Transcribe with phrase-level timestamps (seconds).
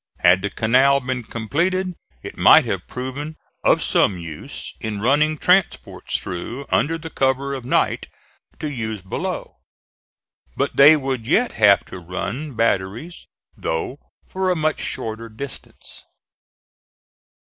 [0.21, 1.93] Had the canal been completed
[2.23, 7.65] it might have proven of some use in running transports through, under the cover of
[7.65, 8.07] night,
[8.57, 9.57] to use below;
[10.57, 16.01] but they would yet have to run batteries, though for a much shorter distance.